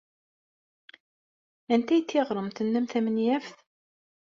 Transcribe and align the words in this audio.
Anta 1.73 1.91
ay 1.93 2.01
d 2.03 2.05
tiɣremt-nnem 2.07 2.85
tamenyaft? 2.91 3.57